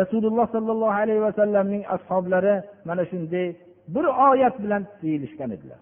[0.00, 2.54] Rasululloh sollallohu alayhi vasallamning ashoblari
[2.88, 3.46] mana shunday
[3.94, 5.80] bir oyat bilan tiyilishgan edilar.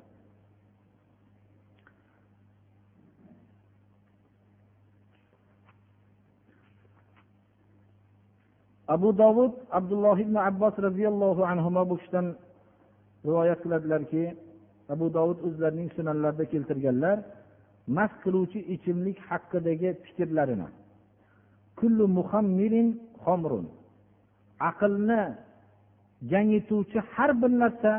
[8.94, 12.26] Abu dovud abdulloh ibn abbos roziyallohu anhu bu kishidan
[13.26, 14.22] rivoyat qiladilarki
[14.94, 17.18] abu dovud o'zlarining sunanlarida keltirganlar
[17.96, 20.68] mast qiluvchi ichimlik haqidagi fikrlarini.
[21.78, 22.88] Kullu muhammirin
[23.24, 23.66] xomrun.
[24.70, 25.22] Aqlni
[26.32, 27.92] gangituvchi har bir narsa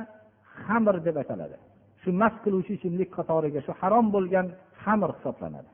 [0.63, 1.57] xamir deb ataladi.
[2.01, 4.47] Shu mast qiluvchi ichimlik qatoriga shu harom bo'lgan
[4.83, 5.69] xamir hisoblanadi.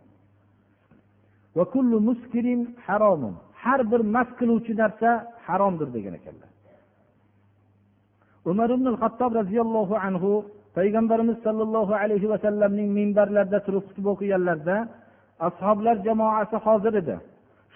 [1.57, 5.10] Va kullu muskirin haromun har bir mast qiluvchi narsa
[5.46, 6.50] haromdir degan ekanlar
[8.50, 10.30] umar ibn hattob roziyallohu anhu
[10.76, 14.76] payg'ambarimiz sollallohu alayhi vasallamning minbarlarida turib xutba o'qiganlarida
[15.48, 17.16] ashoblar jamoasi hozir edi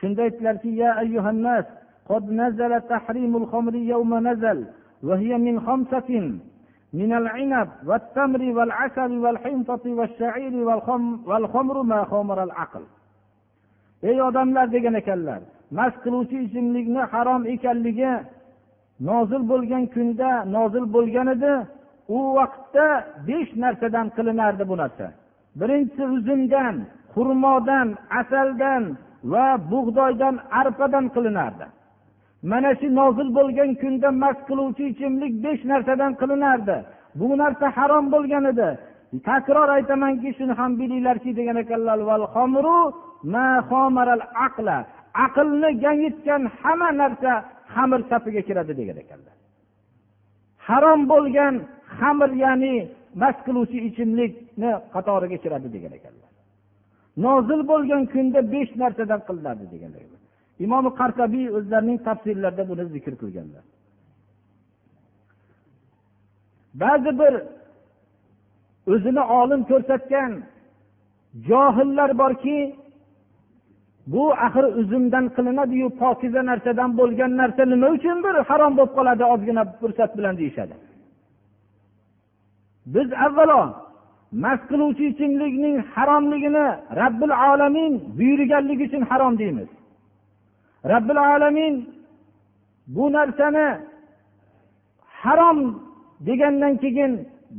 [0.01, 1.66] shunda aytdilarki ya ayyuhannas
[2.11, 4.59] قد نزل تحريم الخمر يوم نزل
[5.03, 6.11] وهي من خمسة
[7.01, 10.55] من العنب والتمر والعسل والحنطة والشعير
[11.29, 12.85] والخمر ما خمر العقل
[14.11, 15.40] ey odamlar degan ekanlar
[15.71, 18.12] mast qiluvchi ichimlikni harom ekanligi
[19.10, 21.53] nozil bo'lgan kunda nozil bo'lgan edi.
[22.17, 22.88] U vaqtda
[23.27, 25.08] besh narsadan qilinardi bu narsa.
[25.60, 26.75] Birinchisi uzumdan
[27.13, 27.88] xurmodan
[28.19, 28.84] asaldan
[29.32, 31.65] va bug'doydan arpadan qilinardi.
[32.51, 36.77] Mana shu nozil bo'lgan kunda mast qiluvchi ichimlik besh narsadan qilinardi.
[37.19, 38.69] Bu narsa harom bo'lgan edi.
[39.30, 41.99] Takror aytamanki shuni ham bilinglarki degan ekanlar
[45.25, 47.32] aqlni gangitgan hamma narsa
[47.73, 49.36] xamir safiga kiradi degan ekanlar.
[50.67, 51.53] Harom bo'lgan
[51.97, 52.75] xamir ya'ni
[53.21, 56.32] mast qiluvchi ichimlikni qatoriga kiradi degan ekanlar.
[57.25, 60.01] Nozil bo'lgan kunda besh narsadan qilinadi deganlar
[60.65, 63.63] imom qartabiy o'zlarining tafsirlarida buni zikr qilganlar.
[66.82, 67.34] Ba'zi bir
[68.93, 70.32] o'zini olim ko'rsatgan
[71.49, 72.58] johillar borki
[74.13, 79.63] bu axir uzumdan qilinadiyu pokiza narsadan bo'lgan narsa nima uchun bir harom bo'lib qoladi ozgina
[79.80, 80.76] fursat bilan deyishadi.
[82.93, 83.62] Biz avvalo
[84.43, 86.65] mast qiluvchi ichimlikning haromligini
[87.00, 89.70] robbil alamin buyurganligi uchun harom deymiz.
[90.91, 91.76] Robbil alamin
[92.96, 93.67] bu narsani
[95.24, 95.60] harom
[96.28, 97.12] degandan keyin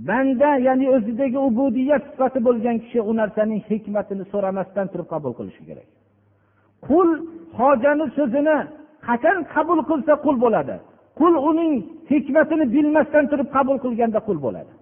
[0.08, 5.88] banda ya'ni o'zidagi ubudiyat sifati bo'lgan kishi u narsaning hikmatini so'ramasdan turib qabul qilishi kerak.
[6.86, 7.08] Qul
[7.58, 8.56] hojani so'zini
[9.06, 10.76] qachon qabul qilsa qul bo'ladi.
[11.18, 11.72] Qul uning
[12.10, 14.72] hikmatini bilmasdan turib qabul qilganda qul bo'ladi.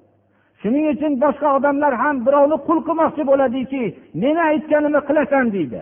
[0.60, 3.82] Shuning uchun boshqa odamlar ham birovni qul qilmoqchi bo'ladiki
[4.22, 5.80] meni aytganimni qilasan deydi.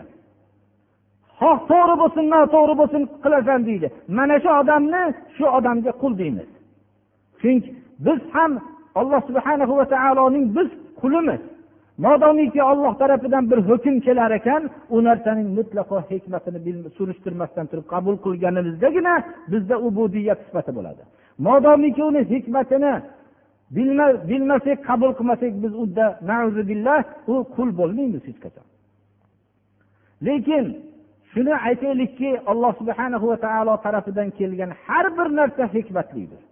[1.40, 3.86] Xoh to'g'ri bo'lsin noto'g'ri bo'lsin qilasan deydi.
[4.16, 5.02] Mana shu odamni
[5.36, 6.50] shu odamga qul deymiz.
[7.40, 7.70] Chunki
[8.06, 8.52] biz ham
[9.00, 10.68] alloh subhana va taoloning biz
[11.00, 11.40] qulimiz.
[11.98, 19.14] Modomiki olloh tarafidan bir hukm kelar ekan u narsaning mutlaqo hikmatini surishtirmasdan turib qabul qilganimizdagina
[19.52, 21.02] bizda ubudiyat sifati bo'ladi.
[21.38, 22.92] Modomiki uni hikmatini
[24.28, 26.06] bilmasak qabul qilmasak biz unda
[26.70, 26.98] billah
[27.32, 28.66] u qul bo'lmaymiz hech qachon.
[30.26, 30.64] Lekin
[31.32, 36.42] shuni aytaylikki alloh subhana va taolo tarafidan kelgan har bir narsa hikmatlidir.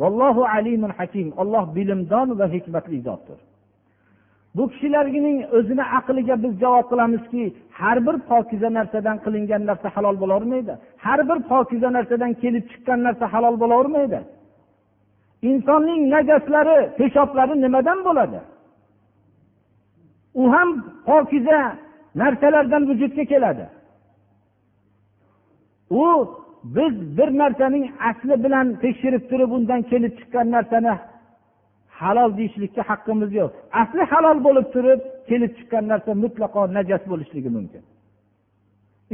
[0.00, 1.28] Vallohu alimun hakim.
[1.42, 3.38] Olloh bilimdon va hikmatli zotdir.
[4.56, 7.44] Bu kishilarning o'zini aqliga biz javob qilamizki
[7.80, 10.72] har bir pokiza narsadan qilingan narsa halol bo'lavermaydi.
[11.04, 14.20] Har bir pokiza narsadan kelib chiqqan narsa halol bo'lavermaydi.
[15.50, 18.40] Insonning najaslari peshoblari nimadan bo'ladi?
[20.40, 20.68] U ham
[21.08, 21.58] pokiza
[22.22, 23.66] narsalardan vujudga keladi.
[25.90, 26.04] U
[26.64, 30.94] biz bir narsaning asli bilan tekshirib turib undan kelib chiqqan narsani
[32.00, 33.50] halol deyishlikka haqqimiz yo'q.
[33.82, 37.82] Asli halol bo'lib turib kelib chiqqan narsa mutlaqo najas bo'lishligi mumkin.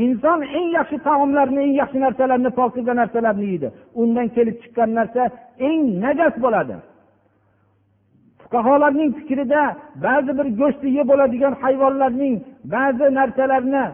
[0.05, 3.69] Inson eng yaxshi taomlarni eng yaxshi narsalarni pokiza narsalarni yeydi.
[4.01, 5.23] Undan kelib chiqqan narsa
[5.69, 6.77] eng najas bo'ladi.
[8.43, 9.63] Fuqarolarning fikrida
[10.07, 12.35] ba'zi bir go'shtni yeb bo'ladigan hayvonlarning
[12.75, 13.85] ba'zi narsalarni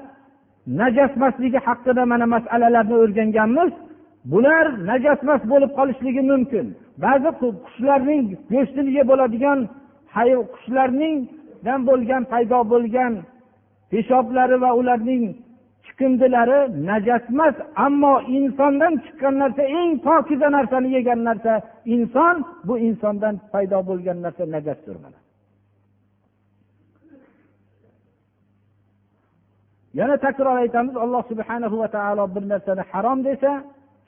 [0.81, 3.73] najasmasligi haqida mana masalalarni o'rganganmiz.
[4.33, 6.67] Bular najasmas bo'lib qolishligi mumkin.
[7.05, 9.59] Ba'zi qushlarning go'shtini yeb bo'ladigan
[10.55, 13.13] qushlarningdan bo'lgan paydo bo'lgan
[13.91, 15.25] peshoblari va ularning
[15.87, 16.61] chiqindilari
[16.91, 21.53] najasmas ammo insondan chiqqan narsa eng pokiza narsani yegan narsa
[21.95, 22.37] inson
[22.67, 24.97] bu insondan paydo bo'lgan narsa najasdir
[29.99, 33.53] yana takror aytamiz alloh subhanahu va taolo bir narsani harom desa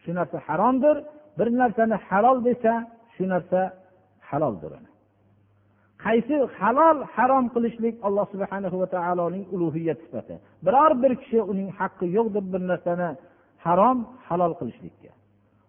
[0.02, 0.96] shu narsa haromdir.
[1.38, 2.73] Bir narsani halol desa
[3.14, 3.61] shu narsa
[4.31, 4.73] haloldir
[6.05, 10.35] qaysi halol harom qilishlik alloh subhana va taoloning ulug'iyat sifati?
[10.66, 13.09] Biror bir kishi uning haqqi yo'q deb bir narsani
[13.64, 15.11] harom halol qilishlikka.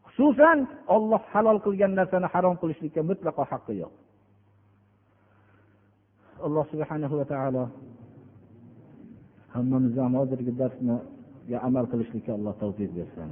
[0.08, 0.58] Xususan
[0.96, 3.94] olloh halol qilgan narsani harom qilishlikka mutlaqo haqqi yo'q.
[6.46, 7.64] Alloh subhana va taolo
[9.56, 13.30] hammamizni hozirgi darsga amal qilishlikka alloh tavfiq bersin.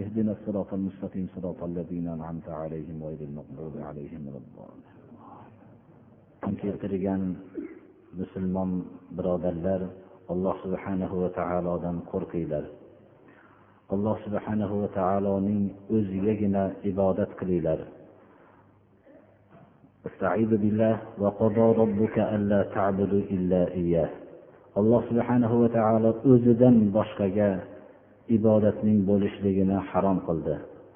[0.00, 4.96] اهدنا الصراط المستقيم صراط الذين أنعمت عليهم غير المغضوب عليهم ولا الضالين
[6.62, 7.22] keltirgan
[8.18, 8.70] musulmon
[9.16, 9.80] birodarlar
[10.32, 12.64] alloh subhanahu va taolodan qo'rqinglar
[13.94, 15.62] alloh subhanahu va taoloning
[15.96, 17.80] o'zigagina ibodat qilinglar
[20.10, 24.10] استعيذ بالله وقضى ربك ألا تعبدوا إلا إياه
[24.78, 27.75] alloh subhanahu va taolo o'zidan boshqaga
[28.37, 30.55] ibodatning bo'lishligini harom qildi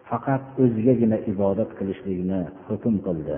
[0.10, 3.38] faqat o'zigagina ibodat qilishlikni hukm qildi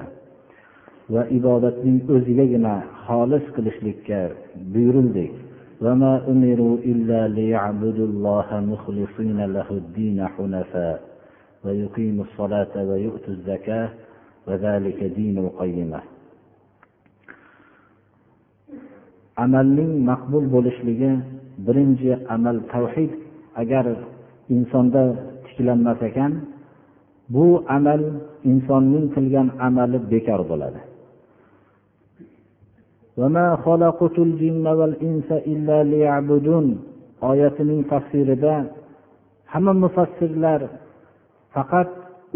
[1.13, 2.73] va ibodatning o'zigagina
[3.05, 4.19] xolis qilishlikka
[4.73, 5.33] buyurildik
[5.85, 10.99] وما أمروا إلا ليعبدوا الله مخلصين له الدين حنفاء
[11.63, 13.89] ويقيموا الصلاة ويؤتوا الزكاة
[14.47, 16.01] وذلك دين القيمة
[19.37, 21.11] amalning maqbul bo'lishligi
[21.65, 23.11] birinchi amal tavhid
[23.60, 23.86] agar
[24.54, 25.02] insonda
[25.46, 26.32] tiklanmas ekan
[27.34, 28.02] bu amal
[28.50, 30.80] insonning qilgan amali bekor bo'ladi.
[37.30, 38.54] oyatining tafsirida
[39.52, 40.60] hamma mufassirlar
[41.54, 41.90] faqat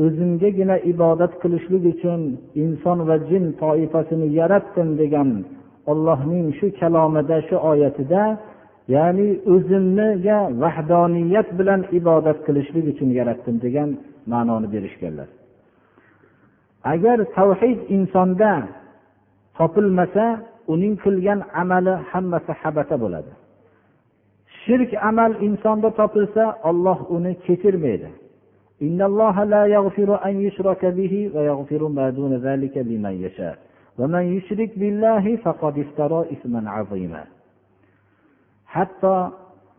[0.05, 2.20] o'zimgagina ibodat qilishlik uchun
[2.64, 5.31] inson va jin toifasini yaratdim degan
[5.90, 8.22] ollohning shu kalomida shu oyatida
[8.94, 13.90] ya'ni o'zimniga vahdoniyat bilan ibodat qilishlik uchun yaratdim degan
[14.33, 15.29] ma'noni berishganlar.
[16.92, 18.53] Agar tavhid insonda
[19.59, 20.26] topilmasa
[20.72, 23.32] uning qilgan amali hammasi habata bo'ladi.
[24.62, 28.11] Shirk amal insonda topilsa olloh uni kechirmaydi.
[38.77, 39.14] hatto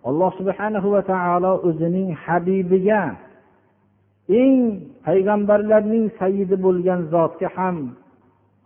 [0.10, 3.04] alloh subhanahu va taolo o'zining habibiga
[4.41, 4.62] eng
[5.06, 7.78] payg'ambarlarning sayidi bo'lgan zotga ham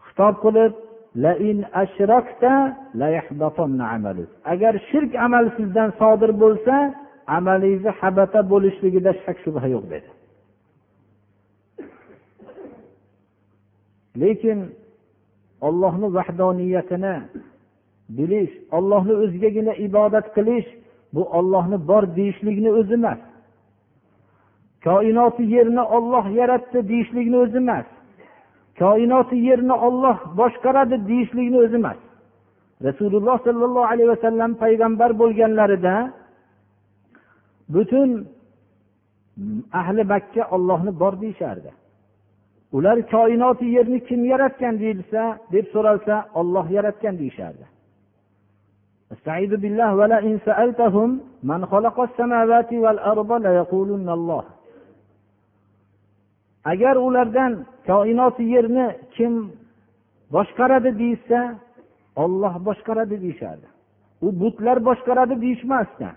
[0.05, 0.73] xitob qilib
[4.53, 6.75] agar shirk amal sizdan sodir bo'lsa
[7.37, 10.09] amalingizni habata bo'lishligida shak shubha yo'q dedi.
[14.21, 14.59] Lekin
[15.67, 17.15] ollohni vahdoniyatini
[18.17, 20.69] bilish ollohni o'zigagina ibodat qilish
[21.13, 23.19] bu ollohni bor deyishlikni o'zi emas.
[24.83, 27.87] Koinoti yerni olloh yaratdi deyishlikni o'zi emas.
[28.79, 31.99] Koinoti yerni olloh boshqaradi deyishlikni o'zi emas.
[32.87, 35.95] Rasululloh sollallohu alayhi vasallam payg'ambar bo'lganlarida
[37.73, 38.09] butun
[39.81, 41.71] ahli makka ollohni bor deyishardi.
[42.77, 45.21] Ular koinoti yerni kim yaratgan deyilsa
[45.53, 47.65] deb so'ralsa olloh yaratgan deyishardi.
[49.15, 51.09] استعيذ بالله ولئن سألتهم
[51.43, 54.43] من خلق السماوات والأرض ليقولن الله.
[56.65, 59.33] agar ulardan koinoti yerni kim
[60.35, 61.39] boshqaradi deyishsa
[62.15, 63.65] olloh boshqaradi deyishadi
[64.21, 66.07] u butlar boshqaradi deyishmasdi.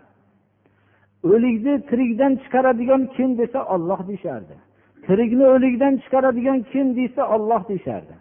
[1.32, 4.56] O'likni tirikdan chiqaradigan kim desa olloh deyishardi
[5.06, 8.14] tirikni o'likdan chiqaradigan kim desa olloh deyishardi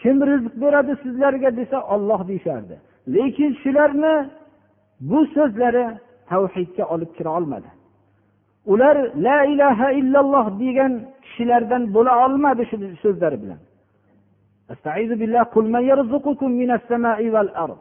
[0.00, 2.76] kim rizq beradi sizlarga desa olloh deyishardi
[3.15, 4.13] lekin shularni
[5.09, 5.85] bu so'zlari
[6.29, 7.69] tavhidga olib kira olmadi
[8.73, 8.95] ular
[9.27, 12.75] la ilaha illalloh degan kishilardan bo'la olmadi shu
[13.05, 13.61] so'zlari bilan
[15.55, 17.77] قل من يرزقكم من السماء والأرض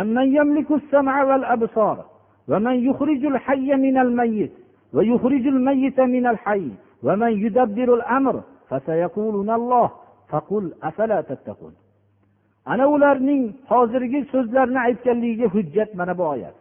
[0.00, 2.04] أمن يملك السمع والأبصار
[2.50, 4.52] ومن يخرج الحي من الميت
[4.94, 6.68] ويخرج الميت من الحي
[7.02, 8.34] ومن يدبر الأمر
[8.68, 9.90] فسيقولون الله
[10.28, 11.74] فقل أفلا تتقون
[12.65, 16.55] ana ularning hozirgi so'zlarini aytganligiga hujjat mana bu oyat.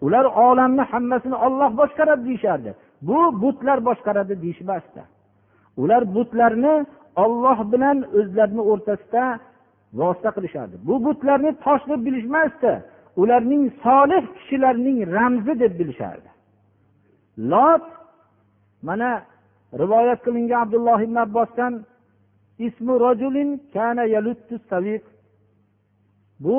[0.00, 2.70] Ular olamni hammasini olloh boshqaradi deyishardi.
[3.08, 5.02] Bu butlar boshqaradi deyishmasdi
[5.76, 9.24] ular butlarni olloh bilan o'zlarini o'rtasida
[10.00, 10.76] vosita qilishardi.
[10.88, 12.72] Bu butlarni tosh deb bilishmasdi.
[13.22, 16.30] Ularning solih kishilarning ramzi deb bilishardi.
[17.50, 17.84] Lot
[18.88, 19.10] mana
[19.82, 21.72] rivoyat qilingan abdulloh ibn abbosdan
[22.66, 24.04] ismi rojulin kana
[26.44, 26.58] bu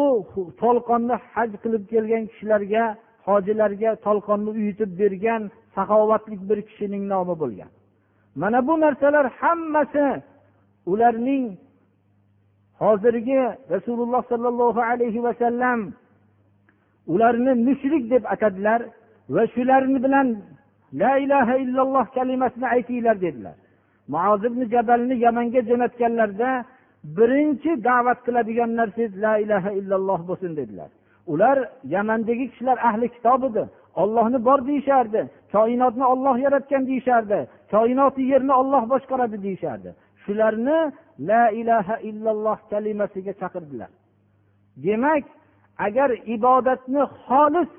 [0.61, 2.83] tolqonni haj qilib kelgan kishilarga
[3.27, 5.41] hojilarga tolqonni uyutib bergan
[5.75, 7.69] saxovatli bir kishining nomi bo'lgan.
[8.41, 10.07] Mana bu narsalar hammasi
[10.91, 11.45] ularning
[12.81, 13.41] hozirgi
[13.73, 15.79] rasululloh sollallohu alayhi vasallam
[17.13, 18.81] ularni mushrik deb atadilar
[19.35, 20.27] va shularni bilan
[21.01, 23.55] la ilaha illalloh kalimasini aytinglar dedilar.
[24.49, 26.49] Ibn jabalni yamanga jo'natganlarida
[27.15, 30.89] birinchi da'vat qiladigan narsangiz la ilaha illalloh bo'lsin dedilar.
[31.33, 31.57] Ular
[31.95, 33.63] yamandagi kishilar ahli kitob edi
[34.01, 35.21] ollohni bor deyishardi.
[35.55, 37.39] Koinotni olloh yaratgan deyishardi.
[37.73, 39.89] Koinoti yerni olloh boshqaradi deyishardi.
[40.23, 40.79] Shularni
[41.29, 43.89] la ilaha illalloh kalimasiga chaqirdilar.
[44.85, 45.23] Demak
[45.87, 47.71] agar ibodatni xolis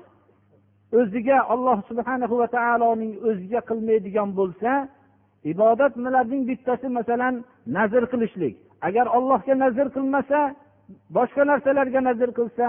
[0.99, 4.71] o'ziga alloh subhanahu va taoloning o'ziga qilmaydigan bo'lsa
[5.53, 7.35] ibodat nimalarning bittasi masalan
[7.77, 8.55] nazr qilishlik
[8.87, 10.39] agar ollohga nazr qilmasa
[11.17, 12.65] boshqa narsalarga nazr qilsa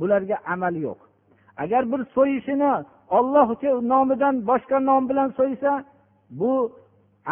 [0.00, 0.98] bularga amal yo'q.
[1.62, 2.72] Agar bir so'yishini
[3.18, 3.48] olloh
[3.92, 5.72] nomidan boshqa nom bilan so'ysa
[6.40, 6.52] bu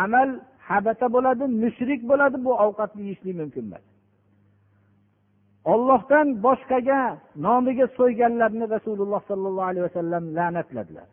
[0.05, 0.29] amal
[0.69, 3.85] habata bo'ladi mushrik bo'ladi bu ovqatni yeyishlik mumkin emas.
[5.73, 7.01] Ollohdan boshqaga
[7.47, 11.09] nomiga so'yganlarni rasululloh sollallohu alayhi vasallam la'natladilar.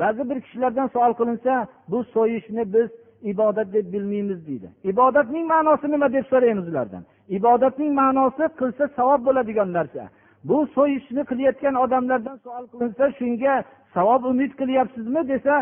[0.00, 1.52] Ba'zi bir kishilardan savol qilinsa
[1.90, 2.88] bu so'yishni biz
[3.32, 4.68] ibodat deb bilmaymiz deydi.
[4.84, 7.02] Ibodatning ma'nosi nima deb so'raymiz ulardan?
[7.28, 10.02] Ibodatning ma'nosi qilsa savob bo'ladigan narsa.
[10.44, 13.54] Bu so'yishni qilayotgan odamlardan savol qilinsa shunga
[13.94, 15.54] savob umid qilyapsizmi desa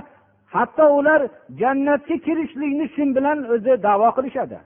[0.55, 1.21] hatto ular
[1.61, 4.59] jannatga kirishlikni shu bilan o'zi davo qilishadi.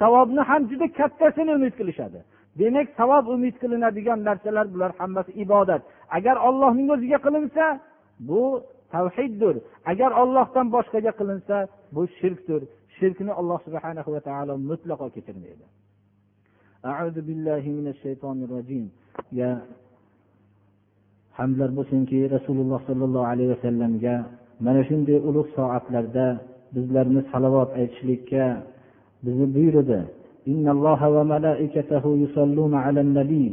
[0.00, 2.18] Savobni ham juda kattasini umid qilishadi.
[2.58, 5.82] Demak savob umid qilinadigan narsalar bular hammasi ibodat.
[6.16, 7.64] Agar ollohning o'ziga qilinsa
[8.28, 8.42] bu
[8.93, 9.55] tavhiddir
[9.91, 11.57] agar ollohdan boshqaga qilinsa
[11.95, 12.61] bu shirkdir
[12.97, 15.65] shirkni alloh subhana va taolo mutlaqo kechirmaydi
[21.39, 24.15] hamdlar bo'lsinki rasululloh sollallohu alayhi vasallamga
[24.65, 26.27] mana shunday ulug' soatlarda
[26.75, 28.43] bizlarni salovat aytishlikka
[29.25, 29.99] bizni buyurdi
[30.53, 33.45] إن الله وملائكته يصلون على النبي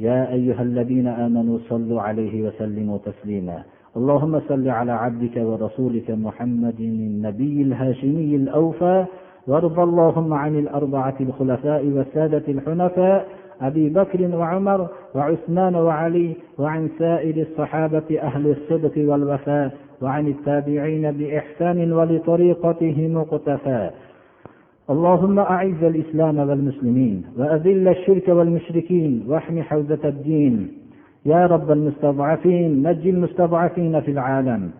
[0.00, 3.58] يا أيها الذين آمنوا صلوا عليه وسلموا تسليما
[3.97, 9.05] اللهم صل على عبدك ورسولك محمد النبي الهاشمي الأوفى
[9.47, 13.27] وارض اللهم عن الأربعة الخلفاء والسادة الحنفاء
[13.61, 23.07] أبي بكر وعمر وعثمان وعلي وعن سائر الصحابة أهل الصدق والوفاء وعن التابعين بإحسان ولطريقته
[23.07, 23.89] مقتفى.
[24.89, 30.84] اللهم أعز الإسلام والمسلمين وأذل الشرك والمشركين واحم حوزة الدين.
[31.25, 34.71] يا رب المستضعفين نج المستضعفين في العالم.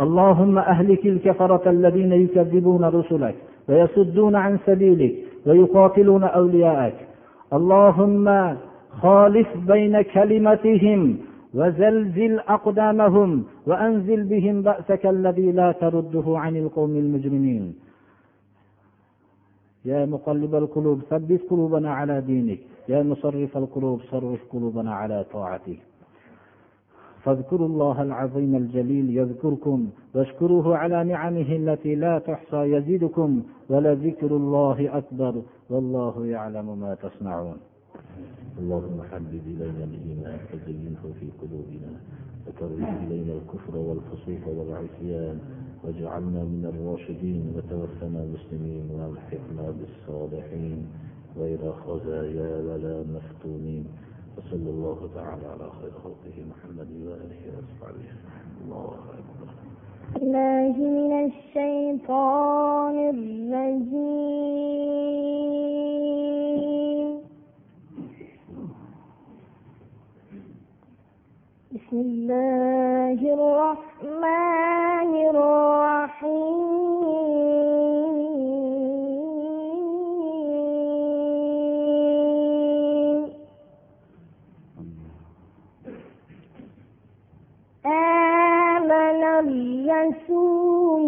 [0.00, 3.34] اللهم أهلك الكفرة الذين يكذبون رسلك
[3.68, 5.14] ويصدون عن سبيلك
[5.46, 6.98] ويقاتلون أولياءك.
[7.52, 8.56] اللهم
[9.02, 11.18] خالف بين كلمتهم
[11.54, 17.74] وزلزل أقدامهم وأنزل بهم بأسك الذي لا ترده عن القوم المجرمين.
[19.84, 22.58] يا مقلب القلوب ثبت قلوبنا على دينك.
[22.88, 25.78] يا مصرف القلوب صرف قلوبنا على طاعتك.
[27.22, 35.42] فاذكروا الله العظيم الجليل يذكركم واشكروه على نعمه التي لا تحصى يزيدكم ولذكر الله أكبر
[35.70, 37.56] والله يعلم ما تصنعون.
[38.58, 41.92] اللهم حبب إلينا الإيمان وزينه في قلوبنا
[42.46, 45.38] وكره إلينا الكفر والفسوق والعصيان
[45.84, 50.86] واجعلنا من الراشدين وتوفنا مسلمين وألحقنا بالصالحين.
[51.38, 53.84] غير خزايا ولا مفتونين.
[54.38, 58.08] وصلى الله تعالى على خير خلقه محمد وآله وأصحابه.
[58.64, 59.48] الله أكبر.
[60.22, 64.42] الله من الشيطان الرجيم.
[71.72, 76.72] بسم الله الرحمن الرحيم.
[87.86, 91.04] آمن الرسول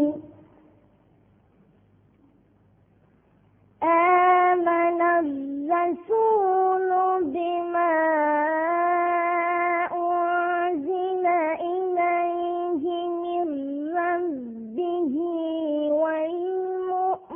[3.82, 6.90] آمن الرسول
[7.24, 7.94] بما
[9.92, 11.26] أنزل
[11.70, 12.84] إليه
[13.22, 13.48] من
[13.96, 15.14] ربه
[16.02, 17.34] والمؤمنون.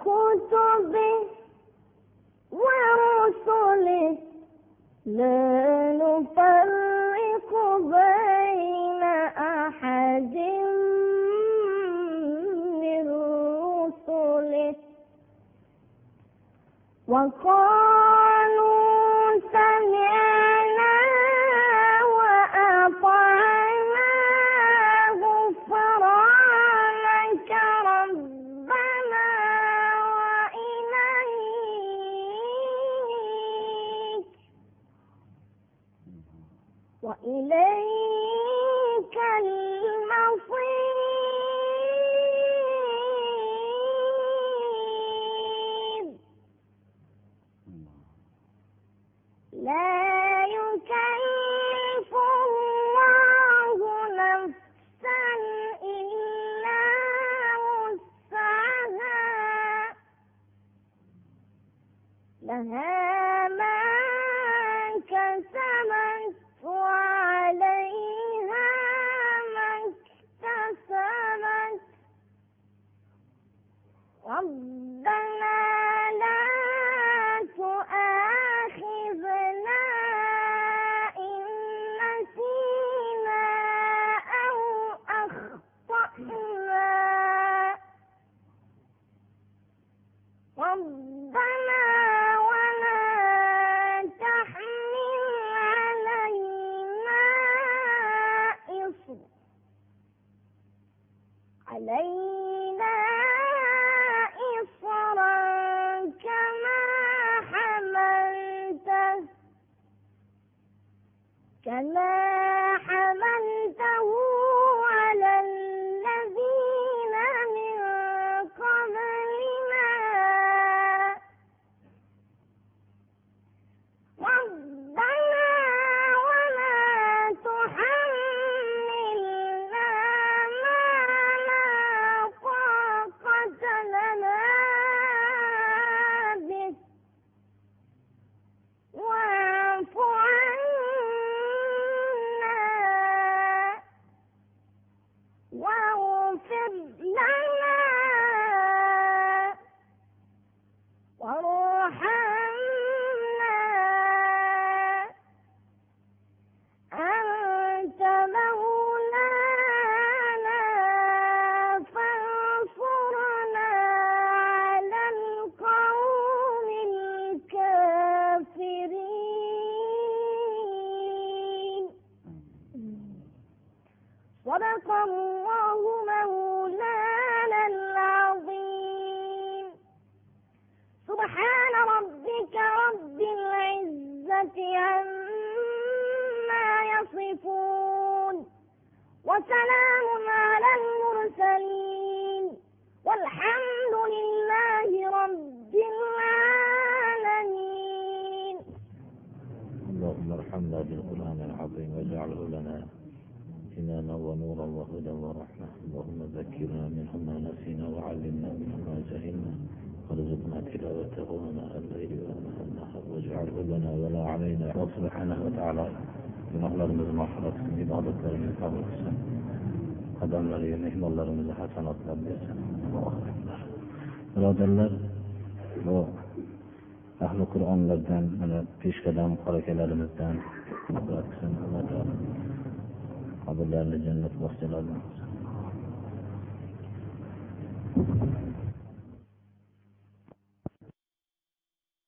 [0.00, 0.99] وكتبه